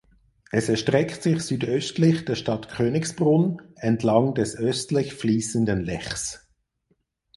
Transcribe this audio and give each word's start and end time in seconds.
Es 0.51 0.67
erstreckt 0.67 1.21
sich 1.21 1.41
südöstlich 1.43 2.25
der 2.25 2.33
Stadt 2.33 2.69
Königsbrunn 2.69 3.61
entlang 3.75 4.33
des 4.33 4.55
östlich 4.57 5.13
fließenden 5.13 5.83
Lechs. 5.85 6.49